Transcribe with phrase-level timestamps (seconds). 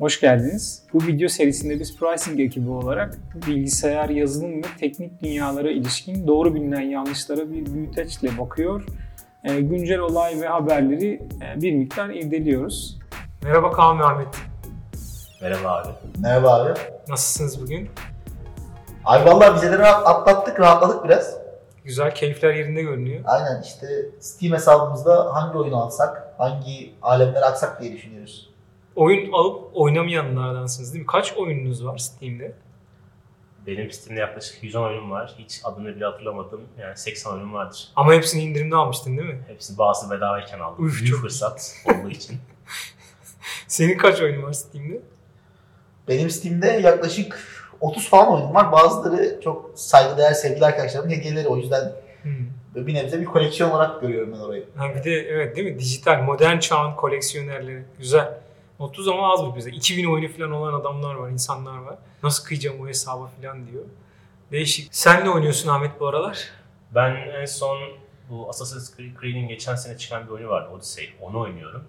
[0.00, 0.82] Hoş geldiniz.
[0.92, 3.14] Bu video serisinde biz pricing ekibi olarak
[3.46, 8.84] bilgisayar, yazılım ve teknik dünyalara ilişkin doğru bilinen yanlışlara bir büyüteçle bakıyor.
[9.44, 12.98] E, güncel olay ve haberleri e, bir miktar irdeliyoruz.
[13.42, 14.28] Merhaba Kaan ve Ahmet.
[15.42, 15.88] Merhaba abi.
[16.18, 16.78] Merhaba abi.
[17.08, 17.90] Nasılsınız bugün?
[19.04, 21.36] Abi vallahi vizeleri atlattık, rahatladık biraz.
[21.84, 23.20] Güzel, keyifler yerinde görünüyor.
[23.24, 23.86] Aynen işte
[24.20, 28.47] Steam hesabımızda hangi oyunu alsak, hangi alemleri aksak diye düşünüyoruz.
[28.98, 31.06] Oyun alıp oynamayanlardansınız değil mi?
[31.06, 32.52] Kaç oyununuz var Steam'de?
[33.66, 35.34] Benim Steam'de yaklaşık 110 oyunum var.
[35.38, 36.60] Hiç adını bile hatırlamadım.
[36.78, 37.88] Yani 80 oyunum vardır.
[37.96, 39.40] Ama hepsini indirimde almıştın değil mi?
[39.48, 40.86] Hepsini bazı bedavayken aldım.
[40.86, 42.36] Üf, Büyük çok- fırsat olduğu için.
[43.66, 45.00] Senin kaç oyunun var Steam'de?
[46.08, 47.44] Benim Steam'de yaklaşık
[47.80, 48.72] 30 falan oyun var.
[48.72, 51.48] Bazıları çok saygıdeğer sevgili arkadaşlarımın hediyeleri.
[51.48, 52.86] O yüzden Hmm.
[52.86, 54.64] bir nebze bir koleksiyon olarak görüyorum ben orayı.
[54.76, 55.78] Ha bir de evet değil mi?
[55.78, 57.84] Dijital, modern çağın koleksiyonerleri.
[57.98, 58.34] Güzel.
[58.78, 59.70] 30 ama az bir bize.
[59.70, 61.98] 2000 oyunu falan olan adamlar var, insanlar var.
[62.22, 63.84] Nasıl kıyacağım o hesaba falan diyor.
[64.52, 64.88] Değişik.
[64.90, 66.48] Sen ne oynuyorsun Ahmet bu aralar?
[66.94, 67.78] Ben en son
[68.30, 71.14] bu Assassin's Creed'in geçen sene çıkan bir oyunu vardı Odyssey.
[71.20, 71.84] Onu oynuyorum.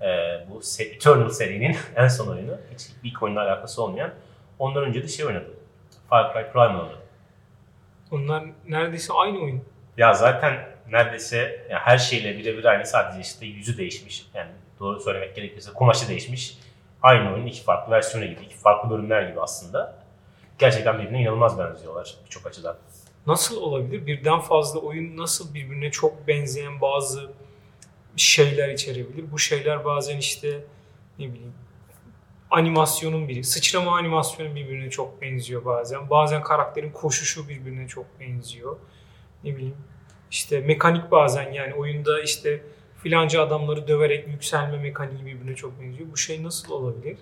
[0.00, 0.06] Ee,
[0.50, 2.58] bu Eternal serinin en son oyunu.
[2.74, 4.10] Hiç ilk oyunla alakası olmayan.
[4.58, 5.54] Ondan önce de şey oynadım.
[6.08, 7.00] Far Cry Primal oynadım.
[8.10, 9.64] Onlar neredeyse aynı oyun.
[9.96, 14.26] Ya zaten neredeyse ya her şeyle birebir aynı sadece işte yüzü değişmiş.
[14.34, 14.50] Yani
[14.80, 16.58] doğru söylemek gerekirse kumaşı değişmiş.
[17.02, 20.02] Aynı oyunun iki farklı versiyonu gibi, iki farklı bölümler gibi aslında.
[20.58, 22.76] Gerçekten birbirine inanılmaz benziyorlar birçok açıdan.
[23.26, 24.06] Nasıl olabilir?
[24.06, 27.30] Birden fazla oyun nasıl birbirine çok benzeyen bazı
[28.16, 29.32] şeyler içerebilir?
[29.32, 30.64] Bu şeyler bazen işte
[31.18, 31.54] ne bileyim
[32.50, 36.10] animasyonun biri, sıçrama animasyonu birbirine çok benziyor bazen.
[36.10, 38.76] Bazen karakterin koşuşu birbirine çok benziyor.
[39.44, 39.76] Ne bileyim
[40.30, 42.62] işte mekanik bazen yani oyunda işte
[43.02, 46.12] filanca adamları döverek yükselme mekaniği birbirine çok benziyor.
[46.12, 47.18] Bu şey nasıl olabilir?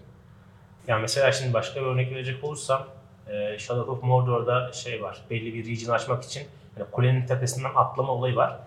[0.87, 2.87] Yani mesela şimdi başka bir örnek verecek olursam
[3.29, 5.19] e, Shadow of Mordor'da şey var.
[5.31, 6.43] Belli bir region açmak için
[6.79, 8.61] yani kulenin tepesinden atlama olayı var.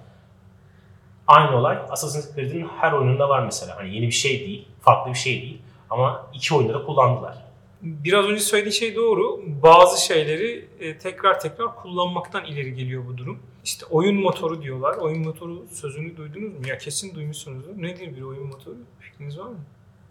[1.27, 3.77] Aynı olay Assassin's Creed'in her oyununda var mesela.
[3.77, 5.61] Hani yeni bir şey değil, farklı bir şey değil.
[5.89, 7.37] Ama iki oyunda da kullandılar.
[7.81, 9.41] Biraz önce söylediği şey doğru.
[9.63, 13.39] Bazı şeyleri e, tekrar tekrar kullanmaktan ileri geliyor bu durum.
[13.63, 14.97] İşte oyun motoru diyorlar.
[14.97, 16.67] Oyun motoru sözünü duydunuz mu?
[16.67, 17.81] Ya kesin duymuşsunuzdur.
[17.81, 18.75] Nedir bir oyun motoru?
[18.99, 19.57] Fikriniz var mı?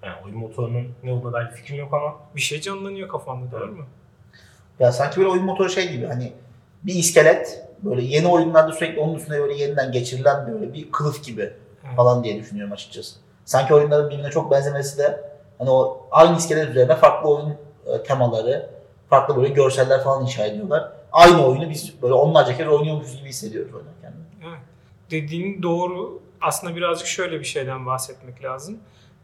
[0.02, 3.78] Yani oyun motorunun ne olduğuna dair fikrim yok ama Bir şey canlanıyor kafamda değil Evet.
[3.78, 3.84] mi?
[4.80, 6.32] Ya sanki böyle oyun motoru şey gibi hani
[6.82, 11.40] bir iskelet böyle yeni oyunlarda sürekli onun üstüne böyle yeniden geçirilen böyle bir kılıf gibi
[11.86, 11.96] Evet.
[11.96, 13.16] falan diye düşünüyorum açıkçası.
[13.44, 15.29] Sanki oyunların birbirine çok benzemesi de
[15.60, 17.56] hani o aynı iskelet üzerine farklı oyun
[17.86, 18.70] e, temaları,
[19.10, 20.92] farklı böyle görseller falan inşa ediyorlar.
[21.12, 24.12] Aynı oyunu biz böyle onlarca kere oynuyormuşuz gibi hissediyoruz oynarken.
[24.48, 24.60] Evet.
[25.10, 26.20] Dediğin doğru.
[26.40, 28.78] Aslında birazcık şöyle bir şeyden bahsetmek lazım.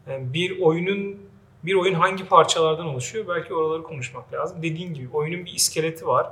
[0.09, 1.17] Yani bir oyunun
[1.63, 3.27] bir oyun hangi parçalardan oluşuyor?
[3.27, 4.57] Belki oraları konuşmak lazım.
[4.63, 6.27] Dediğin gibi oyunun bir iskeleti var.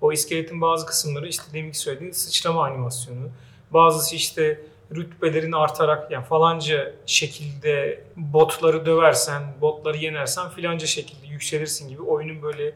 [0.00, 3.28] O iskeletin bazı kısımları işte demin söylediğin sıçrama animasyonu.
[3.70, 4.60] Bazısı işte
[4.94, 12.74] rütbelerin artarak yani falanca şekilde botları döversen, botları yenersen filanca şekilde yükselirsin gibi oyunun böyle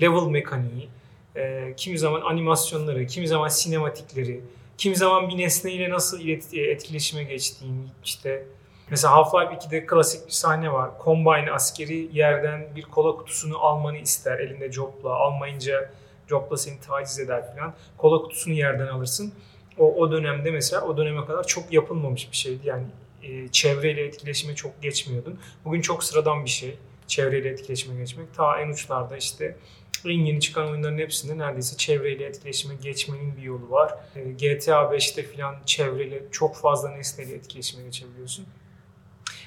[0.00, 0.88] level mekaniği,
[1.36, 4.40] e, kimi zaman animasyonları, kimi zaman sinematikleri,
[4.78, 8.46] kimi zaman bir nesneyle nasıl ilet- etkileşime geçtiğin işte
[8.90, 10.90] mesela Half-Life 2'de klasik bir sahne var.
[11.04, 15.10] Combine askeri yerden bir kola kutusunu almanı ister elinde copla.
[15.14, 15.90] Almayınca
[16.28, 17.74] copla seni taciz eder falan.
[17.98, 19.34] Kola kutusunu yerden alırsın.
[19.80, 22.60] O, o dönemde mesela o döneme kadar çok yapılmamış bir şeydi.
[22.64, 22.84] Yani
[23.22, 25.38] e, çevreyle etkileşime çok geçmiyordun.
[25.64, 26.76] Bugün çok sıradan bir şey
[27.06, 28.34] çevreyle etkileşime geçmek.
[28.34, 29.56] Ta en uçlarda işte
[30.04, 33.94] en yeni çıkan oyunların hepsinde neredeyse çevreyle etkileşime geçmenin bir yolu var.
[34.16, 38.46] E, GTA 5'te falan çevreyle çok fazla nesneyle etkileşime geçebiliyorsun.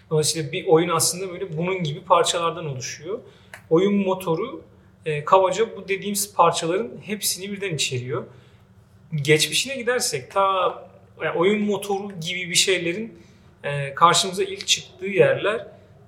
[0.09, 3.19] Dolayısıyla bir oyun aslında böyle bunun gibi parçalardan oluşuyor.
[3.69, 4.61] Oyun motoru
[5.05, 8.23] e, kabaca bu dediğimiz parçaların hepsini birden içeriyor.
[9.15, 10.73] Geçmişine gidersek ta
[11.35, 13.19] oyun motoru gibi bir şeylerin
[13.63, 15.67] e, karşımıza ilk çıktığı yerler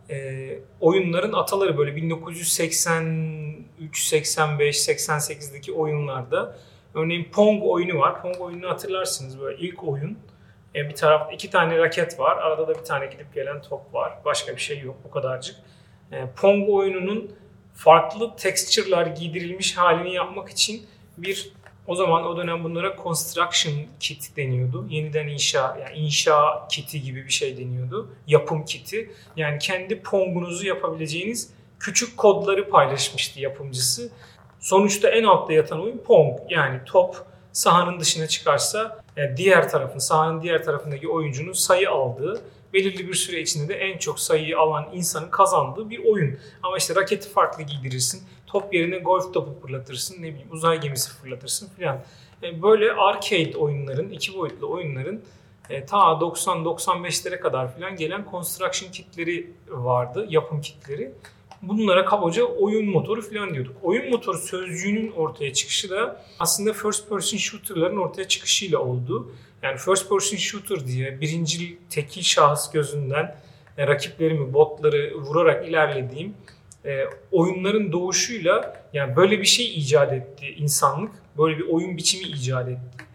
[0.09, 0.49] e,
[0.81, 6.57] oyunların ataları böyle 1983, 85, 88'deki oyunlarda
[6.93, 8.21] örneğin Pong oyunu var.
[8.21, 10.19] Pong oyununu hatırlarsınız böyle ilk oyun.
[10.75, 12.37] E, bir taraf iki tane raket var.
[12.37, 14.13] Arada da bir tane gidip gelen top var.
[14.25, 15.55] Başka bir şey yok bu kadarcık.
[16.35, 17.31] Pong oyununun
[17.73, 20.85] farklı texture'lar giydirilmiş halini yapmak için
[21.17, 21.53] bir
[21.87, 24.85] o zaman o dönem bunlara construction kit deniyordu.
[24.89, 28.09] Yeniden inşa, yani inşa kiti gibi bir şey deniyordu.
[28.27, 29.11] Yapım kiti.
[29.37, 31.49] Yani kendi Pong'unuzu yapabileceğiniz
[31.79, 34.09] küçük kodları paylaşmıştı yapımcısı.
[34.59, 36.39] Sonuçta en altta yatan oyun Pong.
[36.49, 37.15] Yani top
[37.51, 42.41] sahanın dışına çıkarsa yani diğer tarafın, sahanın diğer tarafındaki oyuncunun sayı aldığı
[42.73, 46.39] belirli bir süre içinde de en çok sayıyı alan insanın kazandığı bir oyun.
[46.63, 48.23] Ama işte raketi farklı giydirirsin,
[48.55, 51.99] top yerine golf topu fırlatırsın, ne bileyim uzay gemisi fırlatırsın filan.
[52.43, 55.21] E, böyle arcade oyunların, iki boyutlu oyunların
[55.69, 61.11] e, ta 90-95'lere kadar filan gelen construction kitleri vardı, yapım kitleri.
[61.61, 63.75] Bunlara kabaca oyun motoru falan diyorduk.
[63.83, 69.31] Oyun motoru sözcüğünün ortaya çıkışı da aslında first person shooter'ların ortaya çıkışıyla oldu.
[69.63, 73.35] Yani first person shooter diye birinci tekil şahıs gözünden
[73.77, 76.33] e, rakiplerimi, botları vurarak ilerlediğim
[76.85, 81.11] e, oyunların doğuşuyla yani böyle bir şey icat etti insanlık.
[81.37, 83.05] Böyle bir oyun biçimi icat etti.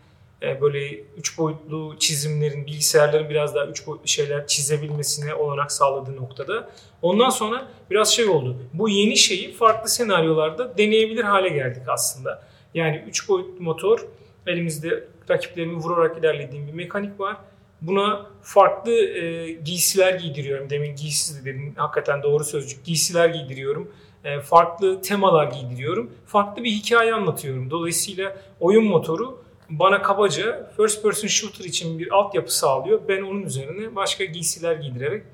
[0.42, 6.70] E, böyle üç boyutlu çizimlerin, bilgisayarların biraz daha üç boyutlu şeyler çizebilmesine olanak sağladığı noktada.
[7.02, 8.56] Ondan sonra biraz şey oldu.
[8.74, 12.42] Bu yeni şeyi farklı senaryolarda deneyebilir hale geldik aslında.
[12.74, 14.06] Yani üç boyutlu motor,
[14.46, 17.36] elimizde rakiplerimi vurarak ilerlediğim bir mekanik var.
[17.82, 20.70] Buna farklı e, giysiler giydiriyorum.
[20.70, 21.74] Demin giysiz de dedim.
[21.76, 22.84] Hakikaten doğru sözcük.
[22.84, 23.92] Giysiler giydiriyorum.
[24.24, 26.10] E, farklı temalar giydiriyorum.
[26.26, 27.70] Farklı bir hikaye anlatıyorum.
[27.70, 33.00] Dolayısıyla oyun motoru bana kabaca first person shooter için bir altyapı sağlıyor.
[33.08, 35.24] Ben onun üzerine başka giysiler giydirerek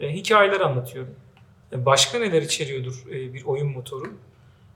[0.00, 1.14] e, hikayeler anlatıyorum.
[1.72, 4.12] E, başka neler içeriyordur e, bir oyun motoru?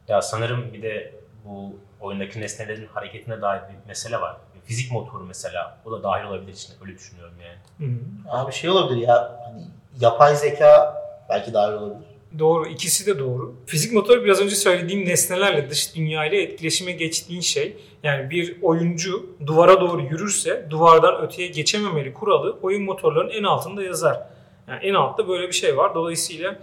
[0.08, 1.12] Ya sanırım bir de
[1.44, 4.37] bu oyundaki nesnelerin hareketine dair bir mesele var.
[4.64, 7.90] Fizik motoru mesela o da dahil olabilir içinde öyle düşünüyorum yani.
[7.90, 8.38] Hı hı.
[8.38, 9.62] Abi şey olabilir ya hani
[10.00, 10.94] yapay zeka
[11.28, 12.14] belki dahil olabilir.
[12.38, 12.66] Doğru.
[12.66, 13.55] ikisi de doğru.
[13.66, 17.76] Fizik motoru biraz önce söylediğim nesnelerle dış dünya ile etkileşime geçtiğin şey.
[18.02, 24.26] Yani bir oyuncu duvara doğru yürürse duvardan öteye geçememeli kuralı oyun motorlarının en altında yazar.
[24.69, 25.94] Yani en altta böyle bir şey var.
[25.94, 26.58] Dolayısıyla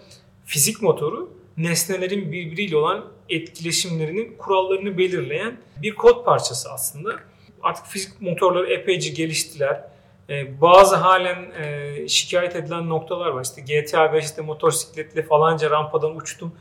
[0.45, 7.15] fizik motoru nesnelerin birbiriyle olan etkileşimlerinin kurallarını belirleyen bir kod parçası aslında.
[7.63, 9.84] Artık fizik motorları epeyce geliştiler.
[10.30, 13.44] Ee, bazı halen e, şikayet edilen noktalar var.
[13.44, 16.52] İşte GTA 5'te motosikletle falanca rampadan uçtum.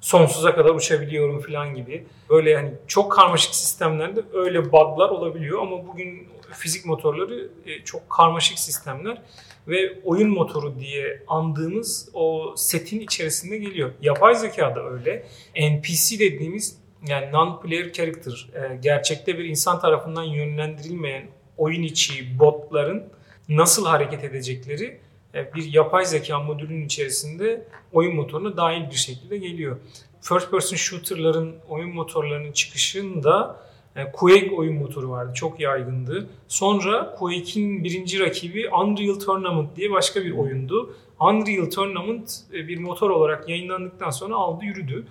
[0.00, 2.06] Sonsuza kadar uçabiliyorum falan gibi.
[2.30, 8.58] Böyle yani çok karmaşık sistemlerde öyle bug'lar olabiliyor ama bugün fizik motorları e, çok karmaşık
[8.58, 9.22] sistemler
[9.68, 13.90] ve oyun motoru diye andığımız o setin içerisinde geliyor.
[14.02, 15.24] Yapay zeka da öyle.
[15.56, 23.04] NPC dediğimiz yani non-player character, e, gerçekte bir insan tarafından yönlendirilmeyen oyun içi botların
[23.48, 25.00] nasıl hareket edecekleri
[25.34, 29.76] e, bir yapay zeka modülünün içerisinde oyun motoruna dahil bir şekilde geliyor.
[30.20, 33.60] First person shooter'ların oyun motorlarının çıkışında
[33.96, 35.32] e, Quake oyun motoru vardı.
[35.34, 36.28] Çok yaygındı.
[36.48, 40.94] Sonra Quake'in birinci rakibi Unreal Tournament diye başka bir oyundu.
[41.20, 45.06] Unreal Tournament e, bir motor olarak yayınlandıktan sonra aldı yürüdü.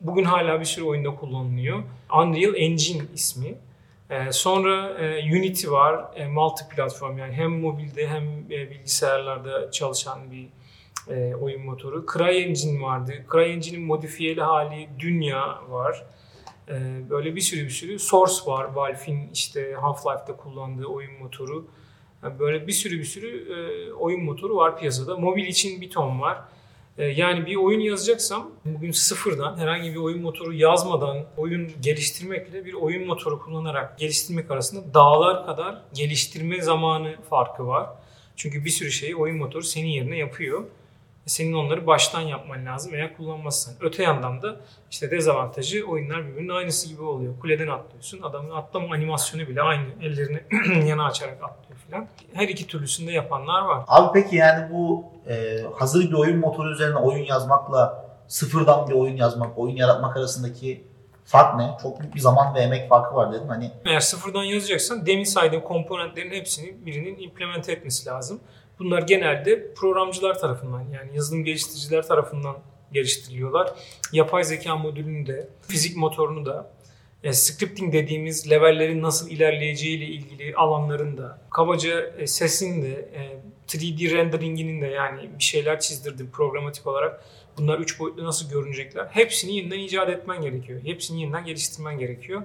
[0.00, 1.82] Bugün hala bir sürü oyunda kullanılıyor.
[2.14, 3.54] Unreal Engine ismi.
[4.10, 10.20] Ee, sonra e, Unity var, e, multi platform yani hem mobilde hem e, bilgisayarlarda çalışan
[10.30, 10.46] bir
[11.34, 12.06] oyun motoru.
[12.12, 13.12] CryEngine vardı.
[13.32, 16.06] CryEngine'in modifiyeli hali Dünya var.
[17.10, 17.98] Böyle bir sürü bir sürü.
[17.98, 21.66] Source var, Valve'in işte Half-Life'da kullandığı oyun motoru.
[22.38, 25.16] Böyle bir sürü bir sürü oyun motoru var piyasada.
[25.16, 26.38] Mobil için bir ton var.
[27.00, 32.74] E, yani bir oyun yazacaksam bugün sıfırdan herhangi bir oyun motoru yazmadan oyun geliştirmekle bir
[32.74, 37.90] oyun motoru kullanarak geliştirmek arasında dağlar kadar geliştirme zamanı farkı var.
[38.36, 40.64] Çünkü bir sürü şeyi oyun motoru senin yerine yapıyor.
[41.26, 43.74] Senin onları baştan yapman lazım eğer kullanmazsan.
[43.80, 44.60] Öte yandan da
[44.90, 47.40] işte dezavantajı oyunlar birbirinin aynısı gibi oluyor.
[47.40, 48.22] Kuleden atlıyorsun.
[48.22, 49.86] Adamın atlama animasyonu bile aynı.
[50.02, 50.40] Ellerini
[50.88, 52.08] yana açarak atlıyor falan.
[52.32, 53.84] Her iki türlüsünde yapanlar var.
[53.88, 59.16] Abi peki yani bu e, hazır bir oyun motoru üzerine oyun yazmakla sıfırdan bir oyun
[59.16, 60.84] yazmak, oyun yaratmak arasındaki
[61.24, 61.76] fark ne?
[61.82, 63.48] Çok büyük bir zaman ve emek farkı var dedim.
[63.48, 68.40] Hani Eğer sıfırdan yazacaksan demin saydığım komponentlerin hepsini birinin implemente etmesi lazım.
[68.78, 72.56] Bunlar genelde programcılar tarafından yani yazılım geliştiriciler tarafından
[72.92, 73.70] geliştiriliyorlar.
[74.12, 76.70] Yapay zeka modülünü de, fizik motorunu da,
[77.24, 83.40] e, scripting dediğimiz levellerin nasıl ilerleyeceği ile ilgili alanların da, kabaca e, sesin de, e,
[83.68, 87.24] 3D renderinginin de yani bir şeyler çizdirdim programatik olarak.
[87.58, 89.06] Bunlar üç boyutlu nasıl görünecekler?
[89.10, 90.80] Hepsini yeniden icat etmen gerekiyor.
[90.84, 92.42] Hepsini yeniden geliştirmen gerekiyor.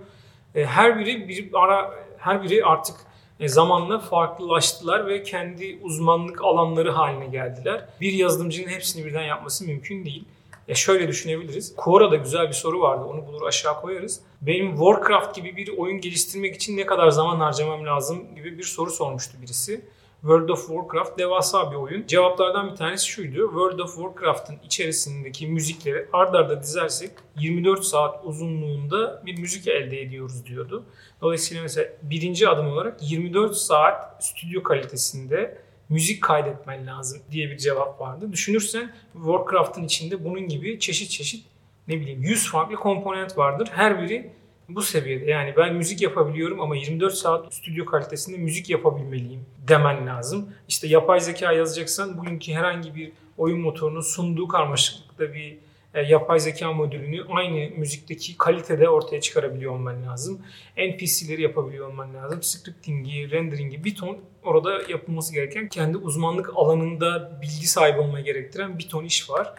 [0.56, 2.96] E, her biri bir ara her biri artık
[3.40, 7.86] e, zamanla farklılaştılar ve kendi uzmanlık alanları haline geldiler.
[8.02, 10.26] Bir yazılımcının hepsini birden yapması mümkün değil.
[10.68, 11.76] Ya şöyle düşünebiliriz.
[11.76, 13.06] Quora'da güzel bir soru vardı.
[13.06, 14.22] Onu bulur aşağı koyarız.
[14.42, 18.92] Benim Warcraft gibi bir oyun geliştirmek için ne kadar zaman harcamam lazım gibi bir soru
[18.92, 19.82] sormuştu birisi.
[20.22, 22.08] World of Warcraft devasa bir oyun.
[22.08, 23.46] Cevaplardan bir tanesi şuydu.
[23.46, 30.46] World of Warcraft'ın içerisindeki müzikleri ard arda dizersek 24 saat uzunluğunda bir müzik elde ediyoruz
[30.46, 30.86] diyordu.
[31.22, 38.02] Dolayısıyla mesela birinci adım olarak 24 saat stüdyo kalitesinde müzik kaydetmen lazım diye bir cevap
[38.02, 38.32] vardı.
[38.32, 41.46] Düşünürsen Warcraft'ın içinde bunun gibi çeşit çeşit
[41.88, 43.70] ne bileyim 100 farklı komponent vardır.
[43.72, 44.32] Her biri
[44.70, 45.26] bu seviyede.
[45.26, 50.50] Yani ben müzik yapabiliyorum ama 24 saat stüdyo kalitesinde müzik yapabilmeliyim demen lazım.
[50.68, 55.58] İşte yapay zeka yazacaksan bugünkü herhangi bir oyun motorunun sunduğu karmaşıklıkta bir
[56.02, 60.42] yapay zeka modülünü aynı müzikteki kalitede ortaya çıkarabiliyor olman lazım.
[60.78, 62.44] NPC'leri yapabiliyor olman lazım.
[62.44, 68.90] Scripting'i, rendering'i bir ton orada yapılması gereken kendi uzmanlık alanında bilgi sahibi olmayı gerektiren bir
[68.90, 69.54] ton iş var.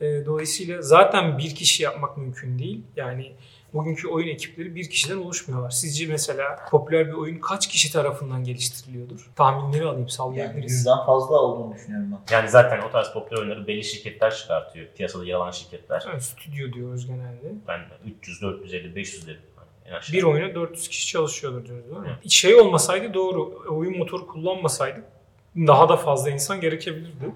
[0.00, 2.82] E, dolayısıyla zaten bir kişi yapmak mümkün değil.
[2.96, 3.32] Yani
[3.74, 5.70] bugünkü oyun ekipleri bir kişiden oluşmuyorlar.
[5.70, 9.30] Sizce mesela popüler bir oyun kaç kişi tarafından geliştiriliyordur?
[9.36, 10.72] Tahminleri alayım Yani sallayabiliriz.
[10.72, 12.34] yüzden fazla olduğunu düşünüyorum ben.
[12.34, 14.86] Yani zaten o tarz popüler oyunları belli şirketler çıkartıyor.
[14.86, 16.04] Piyasada yer alan şirketler.
[16.10, 17.52] Evet, stüdyo diyoruz genelde.
[17.68, 17.80] Ben
[18.18, 19.40] 300, 450, 500 dedim.
[20.12, 22.30] Bir oyuna 400 kişi çalışıyordur diyoruz değil mi?
[22.30, 25.04] Şey olmasaydı doğru, oyun motoru kullanmasaydık
[25.56, 27.30] daha da fazla insan gerekebilirdi.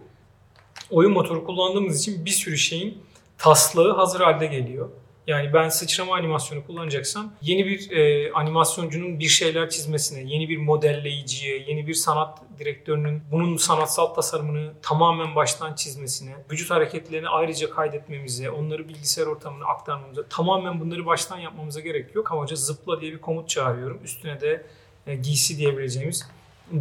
[0.90, 3.02] Oyun motoru kullandığımız için bir sürü şeyin
[3.38, 4.88] taslağı hazır halde geliyor.
[5.28, 11.64] Yani ben sıçrama animasyonu kullanacaksam yeni bir e, animasyoncunun bir şeyler çizmesine, yeni bir modelleyiciye,
[11.66, 18.88] yeni bir sanat direktörünün bunun sanatsal tasarımını tamamen baştan çizmesine, vücut hareketlerini ayrıca kaydetmemize, onları
[18.88, 22.26] bilgisayar ortamına aktarmamıza, tamamen bunları baştan yapmamıza gerek yok.
[22.26, 24.00] Kabaca zıpla diye bir komut çağırıyorum.
[24.04, 24.66] Üstüne de
[25.06, 26.28] e, giysi diyebileceğimiz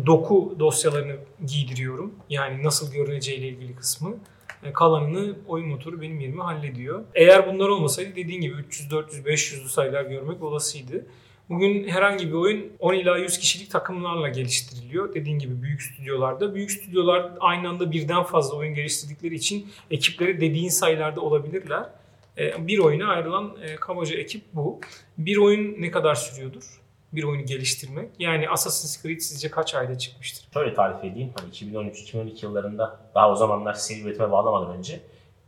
[0.05, 2.13] doku dosyalarını giydiriyorum.
[2.29, 4.15] Yani nasıl görüneceğiyle ilgili kısmı.
[4.63, 7.03] E, Kalanını oyun motoru benim yerime hallediyor.
[7.15, 11.05] Eğer bunlar olmasaydı dediğin gibi 300, 400, 500'lü sayılar görmek olasıydı.
[11.49, 15.13] Bugün herhangi bir oyun 10 ila 100 kişilik takımlarla geliştiriliyor.
[15.13, 16.55] Dediğin gibi büyük stüdyolarda.
[16.55, 21.89] Büyük stüdyolar aynı anda birden fazla oyun geliştirdikleri için ekipleri dediğin sayılarda olabilirler.
[22.37, 24.79] E, Bir oyuna ayrılan e, kabaca ekip bu.
[25.17, 26.81] Bir oyun ne kadar sürüyordur?
[27.13, 28.09] Bir oyunu geliştirmek.
[28.19, 30.47] Yani Assassin's Creed sizce kaç ayda çıkmıştır?
[30.53, 31.33] Şöyle tarif edeyim.
[31.39, 34.99] Hani 2013-2012 yıllarında daha o zamanlar seri üretime bağlamadan önce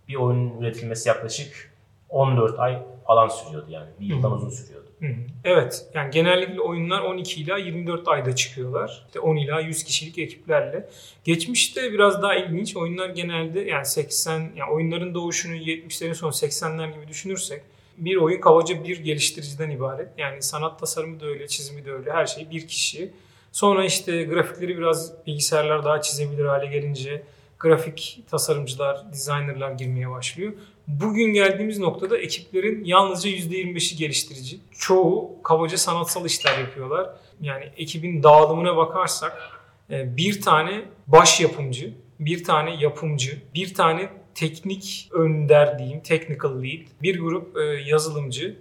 [0.07, 1.73] bir oyunun üretilmesi yaklaşık
[2.09, 3.87] 14 ay falan sürüyordu yani.
[3.99, 4.89] Bir yıldan uzun sürüyordu.
[4.99, 5.15] Hı hı.
[5.43, 5.85] Evet.
[5.93, 9.03] Yani genellikle oyunlar 12 ila 24 ayda çıkıyorlar.
[9.07, 10.89] İşte 10 ila 100 kişilik ekiplerle.
[11.23, 12.75] Geçmişte biraz daha ilginç.
[12.75, 17.61] Oyunlar genelde yani 80 yani oyunların doğuşunu 70'lerin sonu 80'ler gibi düşünürsek
[18.05, 20.09] bir oyun kabaca bir geliştiriciden ibaret.
[20.17, 22.11] Yani sanat tasarımı da öyle, çizimi de öyle.
[22.11, 23.11] Her şey bir kişi.
[23.51, 27.23] Sonra işte grafikleri biraz bilgisayarlar daha çizebilir hale gelince
[27.59, 30.53] grafik tasarımcılar, designerlar girmeye başlıyor.
[30.87, 34.59] Bugün geldiğimiz noktada ekiplerin yalnızca %25'i geliştirici.
[34.71, 37.09] Çoğu kabaca sanatsal işler yapıyorlar.
[37.41, 44.09] Yani ekibin dağılımına bakarsak e, bir tane baş yapımcı, bir tane yapımcı, bir tane
[44.39, 48.58] teknik önder diyeyim, technical lead, bir grup e, yazılımcı,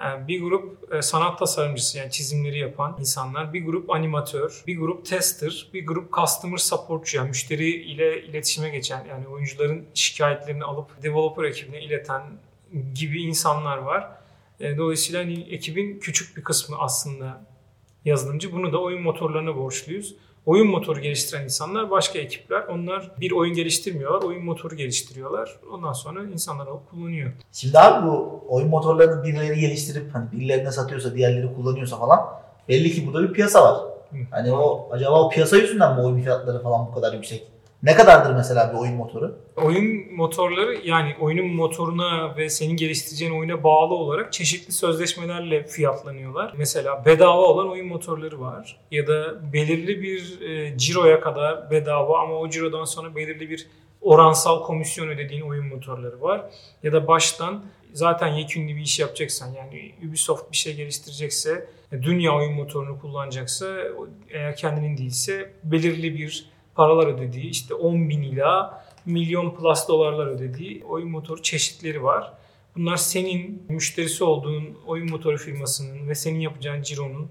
[0.00, 5.06] e, bir grup e, sanat tasarımcısı yani çizimleri yapan insanlar, bir grup animatör, bir grup
[5.06, 11.44] tester, bir grup customer supportçu yani müşteri ile iletişime geçen yani oyuncuların şikayetlerini alıp developer
[11.44, 12.22] ekibine ileten
[12.94, 14.08] gibi insanlar var.
[14.60, 17.44] Dolayısıyla hani ekibin küçük bir kısmı aslında
[18.04, 18.52] yazılımcı.
[18.52, 20.14] Bunu da oyun motorlarına borçluyuz.
[20.46, 22.62] Oyun motoru geliştiren insanlar başka ekipler.
[22.62, 25.56] Onlar bir oyun geliştirmiyorlar, oyun motoru geliştiriyorlar.
[25.72, 27.32] Ondan sonra insanlar alıp kullanıyor.
[27.52, 32.20] Şimdi abi bu oyun motorlarını birileri geliştirip hani birilerine satıyorsa diğerleri kullanıyorsa falan
[32.68, 33.80] belli ki burada bir piyasa var.
[34.10, 34.16] Hı.
[34.30, 37.51] Hani o acaba o piyasa yüzünden mi oyun fiyatları falan bu kadar yüksek?
[37.82, 39.38] Ne kadardır mesela bir oyun motoru?
[39.56, 46.54] Oyun motorları yani oyunun motoruna ve senin geliştireceğin oyuna bağlı olarak çeşitli sözleşmelerle fiyatlanıyorlar.
[46.56, 52.34] Mesela bedava olan oyun motorları var ya da belirli bir e, ciroya kadar bedava ama
[52.34, 53.66] o cirodan sonra belirli bir
[54.00, 56.42] oransal komisyon ödediğin oyun motorları var.
[56.82, 62.52] Ya da baştan zaten yekünlü bir iş yapacaksan yani Ubisoft bir şey geliştirecekse dünya oyun
[62.52, 63.66] motorunu kullanacaksa
[64.30, 70.84] eğer kendinin değilse belirli bir paralar ödediği işte 10 bin ila milyon plus dolarlar ödediği
[70.84, 72.32] oyun motoru çeşitleri var.
[72.76, 77.30] Bunlar senin müşterisi olduğun oyun motoru firmasının ve senin yapacağın cironun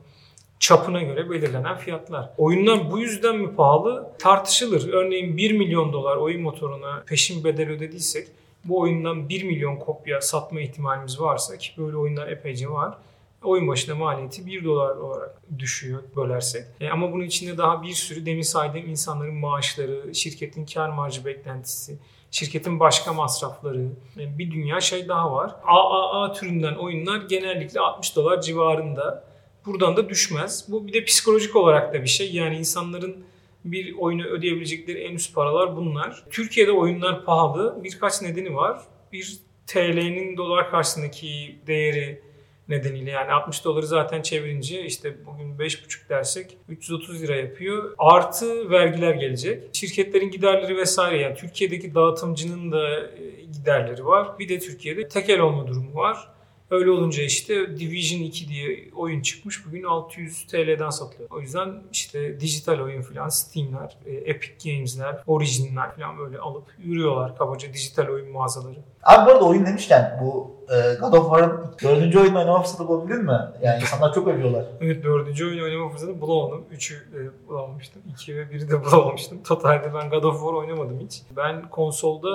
[0.60, 2.30] çapına göre belirlenen fiyatlar.
[2.38, 4.14] Oyunlar bu yüzden mi pahalı?
[4.20, 4.94] Tartışılır.
[4.94, 8.28] Örneğin 1 milyon dolar oyun motoruna peşin bedel ödediysek
[8.66, 12.98] bu oyundan 1 milyon kopya satma ihtimalimiz varsa ki böyle oyunlar epeyce var.
[13.44, 16.66] Oyun başına maliyeti 1 dolar olarak düşüyor bölersek.
[16.82, 22.00] E, ama bunun içinde daha bir sürü demin saydığım insanların maaşları, şirketin kar marjı beklentisi,
[22.32, 25.56] şirketin başka masrafları, e, bir dünya şey daha var.
[25.66, 29.32] AAA türünden oyunlar genellikle 60 dolar civarında.
[29.66, 30.66] Buradan da düşmez.
[30.68, 32.34] Bu bir de psikolojik olarak da bir şey.
[32.34, 33.24] Yani insanların
[33.66, 36.24] bir oyunu ödeyebilecekleri en üst paralar bunlar.
[36.30, 37.84] Türkiye'de oyunlar pahalı.
[37.84, 38.82] Birkaç nedeni var.
[39.14, 42.22] Bir TL'nin dolar karşısındaki değeri
[42.70, 47.96] nedeniyle yani 60 doları zaten çevirince işte bugün 5,5 dersek 330 lira yapıyor.
[47.98, 49.76] Artı vergiler gelecek.
[49.76, 54.40] Şirketlerin giderleri vesaire yani Türkiye'deki dağıtımcının da e, giderleri var.
[54.40, 56.32] Bir de Türkiye'de tekel olma durumu var.
[56.72, 59.66] Öyle olunca işte Division 2 diye oyun çıkmış.
[59.66, 61.30] Bugün 600 TL'den satılıyor.
[61.30, 67.38] O yüzden işte dijital oyun falan Steam'ler, e, Epic Games'ler, Origin'ler falan böyle alıp yürüyorlar
[67.38, 68.80] kabaca dijital oyun mağazaları.
[69.04, 73.26] Abi bu arada oyun demişken bu e, God of War'ın dördüncü oyunu oynama fırsatı bulabildin
[73.26, 73.40] mi?
[73.62, 74.66] Yani insanlar çok övüyorlar.
[74.82, 76.66] Evet dördüncü oyun oynama fırsatı bulamadım.
[76.72, 78.02] Üçü e, bulamamıştım.
[78.12, 79.44] İki ve biri de bulamamıştım.
[79.44, 81.22] Totalde ben God of War oynamadım hiç.
[81.38, 82.28] Ben konsolda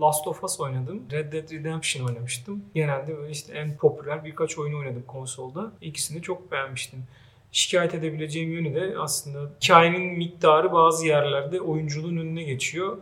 [0.00, 1.02] Last of Us oynadım.
[1.12, 2.64] Red Dead Redemption oynamıştım.
[2.74, 5.72] Genelde böyle işte en popüler birkaç oyun oynadım konsolda.
[5.80, 7.04] İkisini çok beğenmiştim.
[7.52, 12.96] Şikayet edebileceğim yönü de aslında hikayenin miktarı bazı yerlerde oyunculuğun önüne geçiyor.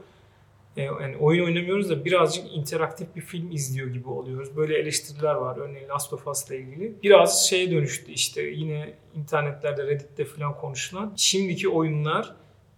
[0.76, 4.56] E, yani oyun oynamıyoruz da birazcık interaktif bir film izliyor gibi oluyoruz.
[4.56, 6.92] Böyle eleştiriler var örneğin Last of Us'la ilgili.
[7.02, 11.12] Biraz şeye dönüştü işte yine internetlerde Reddit'te falan konuşulan.
[11.16, 12.34] Şimdiki oyunlar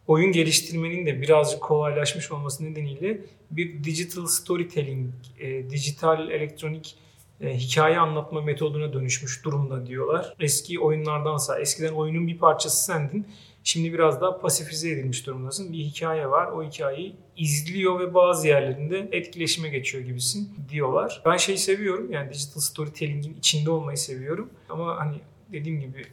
[0.07, 3.21] oyun geliştirmenin de birazcık kolaylaşmış olması nedeniyle
[3.51, 6.97] bir digital storytelling, e, dijital elektronik
[7.41, 10.35] e, hikaye anlatma metoduna dönüşmüş durumda diyorlar.
[10.41, 13.27] Eski oyunlardansa, eskiden oyunun bir parçası sendin.
[13.65, 15.73] Şimdi biraz daha pasifize edilmiş durumdasın.
[15.73, 16.47] Bir hikaye var.
[16.47, 21.23] O hikayeyi izliyor ve bazı yerlerinde etkileşime geçiyor gibisin diyorlar.
[21.25, 22.13] Ben şeyi seviyorum.
[22.13, 24.51] Yani digital storytelling'in içinde olmayı seviyorum.
[24.69, 25.17] Ama hani
[25.53, 26.07] dediğim gibi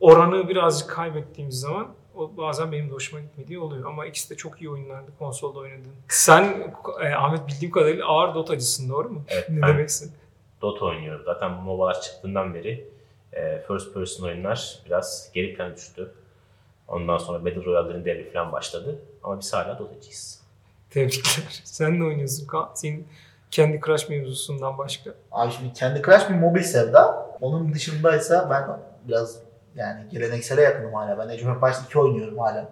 [0.00, 3.84] oranı birazcık kaybettiğimiz zaman o bazen benim de hoşuma gitmediği oluyor.
[3.88, 5.92] Ama ikisi de çok iyi oyunlardı konsolda oynadığın.
[6.08, 9.24] Sen e, Ahmet bildiğim kadarıyla ağır dotacısın doğru mu?
[9.28, 10.12] Evet, ne demeksin?
[10.62, 11.22] Dota oynuyorum.
[11.24, 12.88] Zaten MOBA'lar çıktığından beri
[13.32, 16.14] e, first person oyunlar biraz geri plana düştü.
[16.88, 18.98] Ondan sonra Battle Royale'lerin devri falan başladı.
[19.22, 20.40] Ama biz hala Dota'cıyız.
[20.90, 21.44] Tebrikler.
[21.64, 22.70] Sen ne oynuyorsun Kaan?
[22.74, 23.08] Senin
[23.50, 25.14] kendi Crash mevzusundan başka.
[25.32, 27.30] Abi şimdi kendi Crash bir mobil sevda.
[27.40, 29.38] Onun dışındaysa ben biraz
[29.76, 31.18] yani geleneksele yakınım hala.
[31.18, 32.68] Ben Age of Empires 2 oynuyorum hala.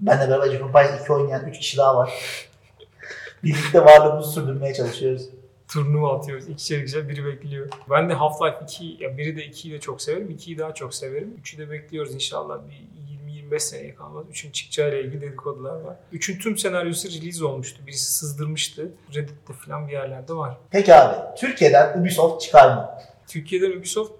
[0.00, 2.12] Benle beraber Age of Empires 2 oynayan 3 kişi daha var.
[3.44, 5.28] Birlikte varlığımızı sürdürmeye çalışıyoruz.
[5.68, 6.48] turnuva atıyoruz.
[6.48, 7.68] İkişer ikişer biri bekliyor.
[7.90, 10.30] Ben de Half-Life 2, ya biri de 2'yi de çok severim.
[10.30, 11.36] 2'yi daha çok severim.
[11.42, 12.58] 3'ü de bekliyoruz inşallah.
[12.68, 12.88] Bir
[13.50, 14.26] 20-25 seneye kalmaz.
[14.32, 15.96] 3'ün çıkacağıyla ilgili dedikodular var.
[16.12, 17.86] 3'ün tüm senaryosu release olmuştu.
[17.86, 18.92] Birisi sızdırmıştı.
[19.14, 20.56] Reddit'te falan bir yerlerde var.
[20.70, 22.90] Peki abi Türkiye'den Ubisoft çıkar mı?
[23.28, 24.12] Türkiye'den Ubisoft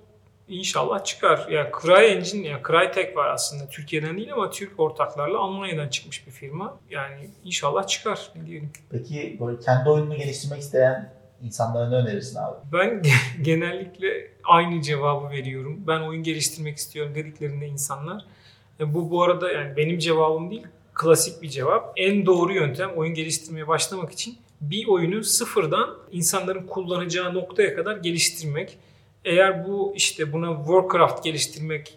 [0.49, 1.49] inşallah çıkar.
[1.49, 6.79] Ya CryEngine, ya Crytek var aslında Türkiye'den değil ama Türk ortaklarla Almanya'dan çıkmış bir firma.
[6.91, 8.33] Yani inşallah çıkar.
[8.47, 8.71] Diyelim.
[8.91, 12.57] Peki böyle kendi oyununu geliştirmek isteyen insanlara ne önerirsin abi?
[12.73, 13.03] Ben
[13.43, 15.85] genellikle aynı cevabı veriyorum.
[15.87, 18.25] Ben oyun geliştirmek istiyorum dediklerinde insanlar.
[18.81, 21.93] E, Bu bu arada yani benim cevabım değil, klasik bir cevap.
[21.97, 28.79] En doğru yöntem oyun geliştirmeye başlamak için bir oyunu sıfırdan insanların kullanacağı noktaya kadar geliştirmek.
[29.25, 31.95] Eğer bu işte buna Warcraft geliştirmek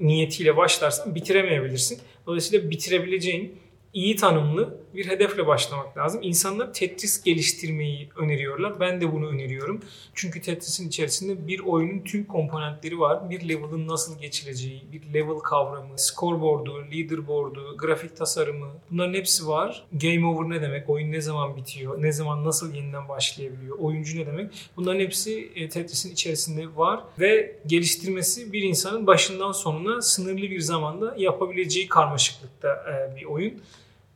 [0.00, 1.98] niyetiyle başlarsan bitiremeyebilirsin.
[2.26, 3.58] Dolayısıyla bitirebileceğin
[3.92, 6.20] iyi tanımlı bir hedefle başlamak lazım.
[6.22, 8.80] İnsanlar Tetris geliştirmeyi öneriyorlar.
[8.80, 9.80] Ben de bunu öneriyorum.
[10.14, 13.30] Çünkü Tetris'in içerisinde bir oyunun tüm komponentleri var.
[13.30, 19.84] Bir level'ın nasıl geçileceği, bir level kavramı, scoreboard'u, leaderboard'u, grafik tasarımı bunların hepsi var.
[19.92, 20.90] Game over ne demek?
[20.90, 22.02] Oyun ne zaman bitiyor?
[22.02, 23.78] Ne zaman nasıl yeniden başlayabiliyor?
[23.78, 24.70] Oyuncu ne demek?
[24.76, 31.14] Bunların hepsi e, Tetris'in içerisinde var ve geliştirmesi bir insanın başından sonuna sınırlı bir zamanda
[31.18, 33.62] yapabileceği karmaşıklıkta e, bir oyun.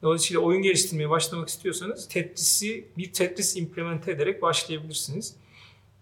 [0.05, 5.37] Dolayısıyla oyun geliştirmeye başlamak istiyorsanız Tetris'i bir Tetris implemente ederek başlayabilirsiniz.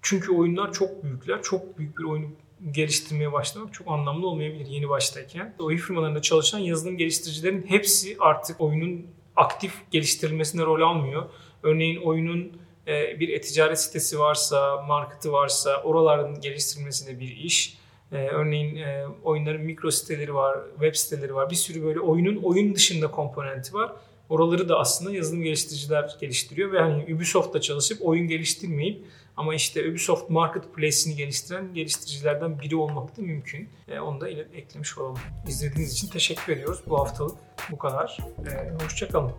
[0.03, 1.43] Çünkü oyunlar çok büyükler.
[1.43, 2.27] Çok büyük bir oyunu
[2.71, 5.55] geliştirmeye başlamak çok anlamlı olmayabilir yeni baştayken.
[5.59, 11.31] Oyun firmalarında çalışan yazılım geliştiricilerin hepsi artık oyunun aktif geliştirilmesine rol almıyor.
[11.63, 12.53] Örneğin oyunun
[12.87, 17.79] e, bir e-ticaret sitesi varsa, marketi varsa oraların geliştirilmesi de bir iş.
[18.13, 21.51] Ee, örneğin e, oyunların mikro siteleri var, web siteleri var.
[21.51, 23.93] Bir sürü böyle oyunun oyun dışında komponenti var.
[24.29, 29.05] Oraları da aslında yazılım geliştiriciler geliştiriyor ve hani Ubisoft'ta çalışıp oyun geliştirmeyip
[29.37, 33.69] ama işte Ubisoft Marketplace'ini geliştiren geliştiricilerden biri olmak da mümkün.
[33.89, 35.19] E, onu da eklemiş olalım.
[35.49, 36.81] İzlediğiniz için teşekkür ediyoruz.
[36.87, 37.37] Bu haftalık
[37.71, 38.19] bu kadar.
[38.47, 39.33] E, hoşçakalın.